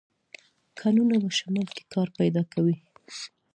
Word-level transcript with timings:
کانونه 0.79 1.15
په 1.23 1.29
شمال 1.39 1.67
کې 1.75 1.83
کار 1.93 2.07
پیدا 2.19 2.43
کوي. 2.53 2.77